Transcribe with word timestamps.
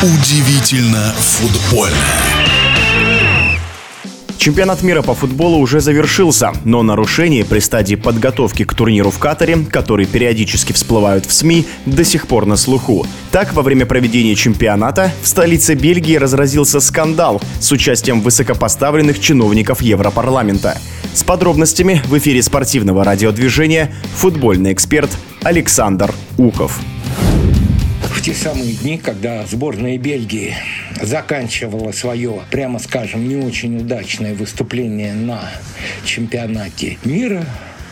Удивительно 0.00 1.12
футбольно. 1.16 1.96
Чемпионат 4.36 4.84
мира 4.84 5.02
по 5.02 5.12
футболу 5.12 5.58
уже 5.58 5.80
завершился, 5.80 6.52
но 6.64 6.84
нарушения 6.84 7.44
при 7.44 7.58
стадии 7.58 7.96
подготовки 7.96 8.62
к 8.62 8.74
турниру 8.74 9.10
в 9.10 9.18
Катаре, 9.18 9.58
которые 9.68 10.06
периодически 10.06 10.72
всплывают 10.72 11.26
в 11.26 11.32
СМИ, 11.32 11.66
до 11.84 12.04
сих 12.04 12.28
пор 12.28 12.46
на 12.46 12.56
слуху. 12.56 13.08
Так, 13.32 13.52
во 13.54 13.62
время 13.62 13.86
проведения 13.86 14.36
чемпионата 14.36 15.10
в 15.20 15.26
столице 15.26 15.74
Бельгии 15.74 16.14
разразился 16.14 16.78
скандал 16.78 17.42
с 17.58 17.72
участием 17.72 18.20
высокопоставленных 18.20 19.18
чиновников 19.18 19.82
Европарламента. 19.82 20.78
С 21.12 21.24
подробностями 21.24 22.00
в 22.06 22.16
эфире 22.18 22.40
спортивного 22.44 23.02
радиодвижения 23.02 23.92
футбольный 24.14 24.72
эксперт 24.72 25.10
Александр 25.42 26.14
Ухов 26.36 26.78
те 28.28 28.34
самые 28.34 28.74
дни, 28.74 28.98
когда 28.98 29.46
сборная 29.46 29.96
Бельгии 29.96 30.54
заканчивала 31.00 31.92
свое, 31.92 32.42
прямо 32.50 32.78
скажем, 32.78 33.26
не 33.26 33.36
очень 33.36 33.78
удачное 33.78 34.34
выступление 34.34 35.14
на 35.14 35.50
чемпионате 36.04 36.98
мира, 37.06 37.42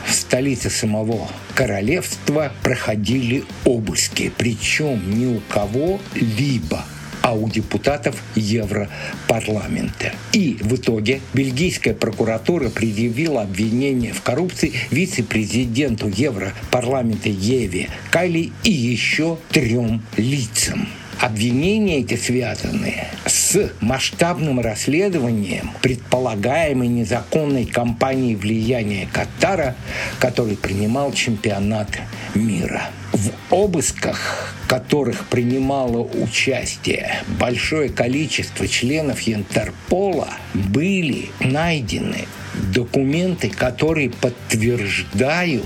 в 0.07 0.13
столице 0.13 0.69
самого 0.69 1.31
королевства 1.55 2.53
проходили 2.63 3.45
обыски. 3.65 4.31
Причем 4.37 5.19
ни 5.19 5.25
у 5.25 5.41
кого-либо 5.49 6.85
а 7.27 7.33
у 7.33 7.49
депутатов 7.49 8.23
Европарламента. 8.37 10.13
И 10.33 10.59
в 10.61 10.77
итоге 10.77 11.21
бельгийская 11.35 11.93
прокуратура 11.93 12.69
предъявила 12.69 13.43
обвинение 13.43 14.13
в 14.13 14.23
коррупции 14.23 14.73
вице-президенту 14.93 16.09
Европарламента 16.09 17.29
Еве 17.29 17.89
Кайли 18.13 18.53
и 18.63 18.71
еще 18.71 19.39
трем 19.51 20.03
лицам. 20.17 20.89
Обвинения 21.19 21.99
эти 22.01 22.15
связаны 22.15 22.95
с 23.25 23.73
масштабным 23.81 24.61
расследованием 24.61 25.73
предполагаемой 25.83 26.87
незаконной 26.87 27.65
кампании 27.65 28.37
влияния 28.37 29.09
Катара, 29.13 29.75
который 30.21 30.57
принимал 30.57 31.13
чемпионат 31.13 31.89
мира. 32.35 32.83
В 33.17 33.31
обысках, 33.49 34.53
которых 34.69 35.29
принимало 35.29 36.03
участие 36.03 37.23
большое 37.41 37.89
количество 37.89 38.69
членов 38.69 39.27
Интерпола, 39.27 40.29
были 40.53 41.31
найдены 41.41 42.27
документы, 42.75 43.49
которые 43.49 44.11
подтверждают, 44.11 45.65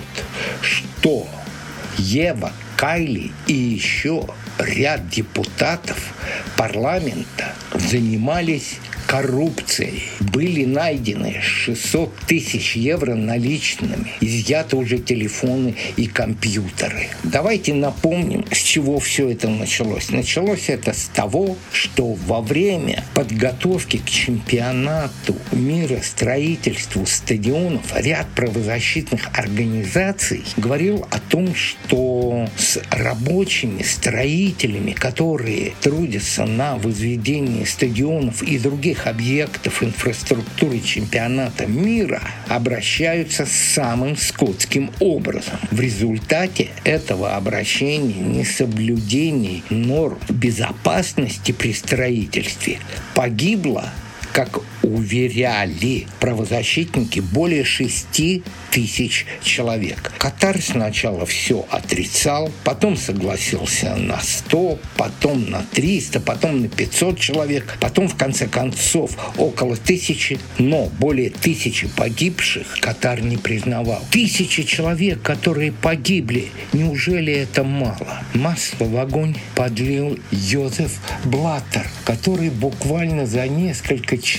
что 0.63 1.27
Ева 1.99 2.53
Кайли 2.77 3.33
и 3.49 3.53
еще 3.53 4.29
ряд 4.57 5.09
депутатов 5.09 6.15
парламента 6.57 7.53
занимались 7.75 8.79
коррупцией. 9.11 10.05
Были 10.21 10.65
найдены 10.65 11.41
600 11.43 12.15
тысяч 12.29 12.77
евро 12.77 13.17
наличными, 13.17 14.13
изъяты 14.21 14.77
уже 14.77 14.99
телефоны 14.99 15.75
и 15.97 16.07
компьютеры. 16.07 17.09
Давайте 17.25 17.75
напомним, 17.75 18.45
с 18.53 18.59
чего 18.59 19.01
все 19.01 19.31
это 19.31 19.49
началось. 19.49 20.11
Началось 20.11 20.69
это 20.69 20.93
с 20.93 21.11
того, 21.13 21.57
что 21.73 22.13
во 22.13 22.41
время 22.41 23.03
подготовки 23.13 23.97
к 23.97 24.09
чемпионату 24.09 25.35
мира 25.51 26.01
строительству 26.05 27.05
стадионов 27.05 27.83
ряд 27.97 28.29
правозащитных 28.37 29.29
организаций 29.37 30.45
говорил 30.57 31.05
о 31.11 31.19
том, 31.19 31.53
что 31.57 32.49
с 32.57 32.81
рабочими 32.93 33.83
строителями, 33.83 34.93
которые 34.93 35.73
трудятся 35.81 36.47
на 36.47 36.77
возведении 36.77 37.65
стадионов 37.65 38.45
и 38.45 38.57
других 38.57 39.00
других 39.01 39.07
объектов 39.07 39.83
инфраструктуры 39.83 40.81
чемпионата 40.81 41.67
мира 41.67 42.21
обращаются 42.49 43.47
самым 43.47 44.17
скотским 44.17 44.91
образом. 45.01 45.59
В 45.71 45.81
результате 45.81 46.69
этого 46.85 47.37
обращения 47.37 48.15
несоблюдений 48.15 49.63
норм 49.71 50.19
безопасности 50.29 51.53
при 51.53 51.73
строительстве 51.73 52.79
погибло 53.15 53.91
как 54.41 54.63
уверяли 54.83 56.07
правозащитники, 56.19 57.21
более 57.21 57.63
6 57.63 58.43
тысяч 58.71 59.27
человек. 59.43 60.13
Катар 60.17 60.63
сначала 60.63 61.27
все 61.27 61.67
отрицал, 61.69 62.51
потом 62.65 62.97
согласился 62.97 63.95
на 63.97 64.19
100, 64.19 64.79
потом 64.97 65.51
на 65.51 65.63
300, 65.73 66.21
потом 66.21 66.63
на 66.63 66.69
500 66.69 67.21
человек, 67.21 67.77
потом 67.81 68.09
в 68.09 68.17
конце 68.17 68.47
концов 68.47 69.11
около 69.37 69.77
тысячи, 69.77 70.39
но 70.59 70.87
более 70.99 71.29
тысячи 71.29 71.87
погибших 71.89 72.79
Катар 72.81 73.21
не 73.21 73.37
признавал. 73.37 74.03
Тысячи 74.11 74.63
человек, 74.63 75.21
которые 75.21 75.73
погибли, 75.73 76.49
неужели 76.73 77.35
это 77.35 77.63
мало? 77.63 78.23
Масло 78.33 78.87
в 78.87 78.97
огонь 78.97 79.37
подлил 79.55 80.19
Йозеф 80.31 80.93
Блаттер, 81.25 81.87
который 82.05 82.49
буквально 82.49 83.27
за 83.27 83.47
несколько 83.47 84.17
часов 84.17 84.30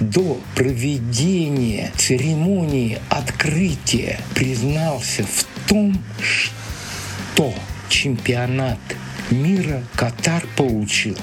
до 0.00 0.40
проведения 0.54 1.92
церемонии 1.96 2.98
открытия 3.08 4.18
признался 4.34 5.24
в 5.24 5.46
том, 5.68 5.96
что 6.20 7.54
чемпионат 7.88 8.78
мира 9.30 9.82
Катар 9.94 10.46
получил 10.56 11.16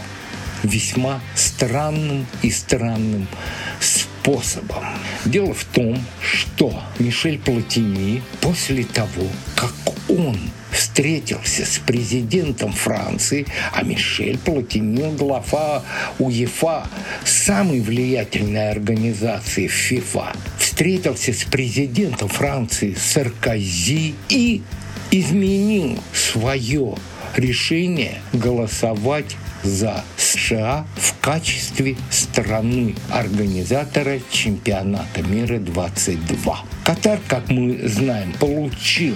весьма 0.63 1.19
странным 1.35 2.25
и 2.41 2.51
странным 2.51 3.27
способом. 3.79 4.85
Дело 5.25 5.53
в 5.53 5.65
том, 5.65 6.03
что 6.21 6.81
Мишель 6.99 7.39
Платини 7.39 8.21
после 8.39 8.83
того, 8.83 9.27
как 9.55 9.73
он 10.07 10.37
встретился 10.91 11.65
с 11.65 11.79
президентом 11.79 12.73
Франции, 12.73 13.45
а 13.71 13.83
Мишель 13.83 14.37
Платини, 14.37 15.15
глава 15.15 15.83
УЕФА, 16.19 16.85
самой 17.23 17.79
влиятельной 17.79 18.71
организации 18.71 19.67
ФИФА, 19.67 20.33
встретился 20.59 21.31
с 21.31 21.45
президентом 21.45 22.27
Франции 22.27 22.93
Саркози 22.93 24.15
и 24.27 24.61
изменил 25.11 25.97
свое 26.13 26.95
решение 27.37 28.21
голосовать 28.33 29.37
за 29.63 30.03
США 30.17 30.85
в 30.97 31.21
качестве 31.21 31.95
страны-организатора 32.09 34.19
чемпионата 34.29 35.21
мира 35.21 35.57
22. 35.57 36.65
Катар, 36.83 37.19
как 37.29 37.49
мы 37.49 37.87
знаем, 37.87 38.33
получил 38.33 39.15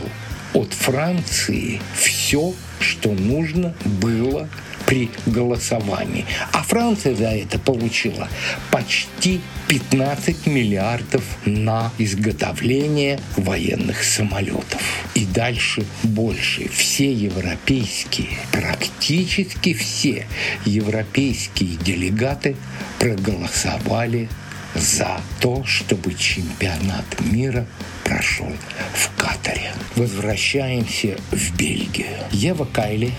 от 0.53 0.73
Франции 0.73 1.81
все, 1.95 2.53
что 2.79 3.11
нужно 3.11 3.73
было 3.85 4.47
при 4.85 5.09
голосовании. 5.25 6.25
А 6.51 6.63
Франция 6.63 7.15
за 7.15 7.29
это 7.29 7.59
получила 7.59 8.27
почти 8.71 9.41
15 9.67 10.47
миллиардов 10.47 11.23
на 11.45 11.91
изготовление 11.97 13.19
военных 13.35 14.03
самолетов. 14.03 14.81
И 15.15 15.25
дальше 15.25 15.85
больше. 16.03 16.69
Все 16.69 17.11
европейские, 17.11 18.37
практически 18.51 19.73
все 19.73 20.27
европейские 20.65 21.77
делегаты 21.77 22.55
проголосовали 22.99 24.29
за 24.75 25.21
то, 25.39 25.63
чтобы 25.63 26.13
чемпионат 26.13 27.05
мира 27.21 27.65
прошел 28.15 28.49
в 28.93 29.09
Катаре. 29.17 29.73
Возвращаемся 29.97 31.17
в 31.31 31.57
Бельгию. 31.57 32.07
Ева 32.31 32.63
Кайли 32.63 33.11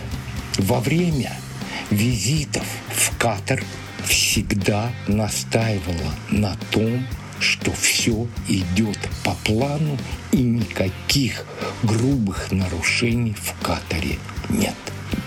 во 0.57 0.81
время 0.81 1.33
визитов 1.91 2.65
в 2.89 3.15
Катар 3.19 3.63
всегда 4.07 4.91
настаивала 5.07 6.15
на 6.31 6.57
том, 6.71 7.07
что 7.41 7.73
все 7.73 8.27
идет 8.49 8.99
по 9.23 9.33
плану 9.45 9.99
и 10.33 10.39
никаких 10.39 11.45
грубых 11.83 12.51
нарушений 12.51 13.35
в 13.35 13.53
Катаре 13.63 14.19
нет. 14.49 14.77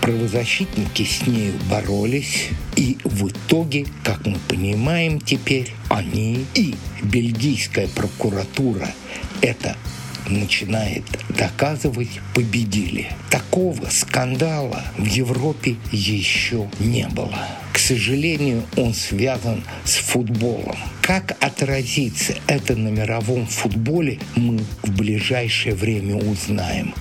Правозащитники 0.00 1.04
с 1.04 1.28
ней 1.28 1.52
боролись, 1.70 2.48
и 2.80 2.96
в 3.04 3.28
итоге, 3.28 3.84
как 4.02 4.26
мы 4.26 4.38
понимаем 4.48 5.20
теперь, 5.20 5.70
они 5.90 6.46
и 6.54 6.74
бельгийская 7.02 7.88
прокуратура 7.88 8.88
это 9.42 9.76
начинает 10.26 11.04
доказывать, 11.28 12.08
победили. 12.34 13.12
Такого 13.28 13.90
скандала 13.90 14.82
в 14.96 15.04
Европе 15.04 15.76
еще 15.92 16.70
не 16.78 17.06
было. 17.08 17.46
К 17.74 17.78
сожалению, 17.78 18.62
он 18.76 18.94
связан 18.94 19.62
с 19.84 19.96
футболом. 19.96 20.76
Как 21.02 21.36
отразится 21.40 22.34
это 22.46 22.76
на 22.76 22.88
мировом 22.88 23.46
футболе, 23.46 24.18
мы 24.36 24.58
в 24.82 24.90
ближайшее 24.96 25.74
время 25.74 26.16
узнаем. 26.16 26.94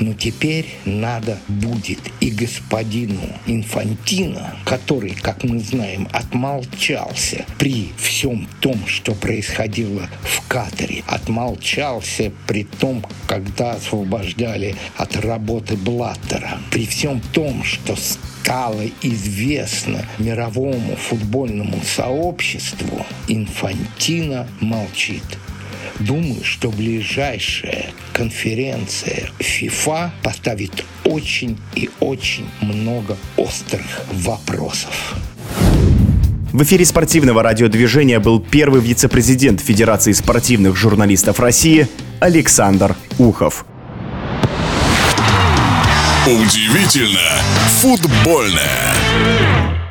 Но 0.00 0.14
теперь 0.14 0.66
надо 0.84 1.38
будет 1.48 2.00
и 2.20 2.30
господину 2.30 3.20
Инфантино, 3.46 4.56
который, 4.64 5.10
как 5.10 5.44
мы 5.44 5.58
знаем, 5.58 6.08
отмолчался 6.12 7.44
при 7.58 7.92
всем 7.98 8.48
том, 8.60 8.86
что 8.86 9.14
происходило 9.14 10.08
в 10.22 10.46
Катаре, 10.48 11.02
отмолчался 11.06 12.32
при 12.46 12.64
том, 12.64 13.04
когда 13.26 13.72
освобождали 13.72 14.74
от 14.96 15.16
работы 15.16 15.76
Блаттера, 15.76 16.58
при 16.70 16.86
всем 16.86 17.20
том, 17.32 17.64
что 17.64 17.96
стало 17.96 18.82
известно 19.02 20.04
мировому 20.18 20.96
футбольному 20.96 21.80
сообществу, 21.84 23.06
Инфантино 23.28 24.48
молчит. 24.60 25.22
Думаю, 25.98 26.42
что 26.42 26.70
ближайшая 26.70 27.90
конференция 28.12 29.30
ФИФА 29.38 30.12
поставит 30.22 30.84
очень 31.04 31.58
и 31.74 31.90
очень 32.00 32.48
много 32.60 33.16
острых 33.36 33.86
вопросов. 34.12 35.14
В 36.52 36.62
эфире 36.64 36.84
спортивного 36.84 37.42
радиодвижения 37.42 38.20
был 38.20 38.38
первый 38.38 38.82
вице-президент 38.82 39.60
Федерации 39.60 40.12
спортивных 40.12 40.76
журналистов 40.76 41.40
России 41.40 41.88
Александр 42.20 42.94
Ухов. 43.18 43.64
Удивительно 46.26 47.42
футбольное. 47.80 49.81